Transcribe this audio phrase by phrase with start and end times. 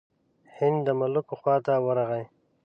[0.55, 2.23] هند د ملوکو خواته ورغی.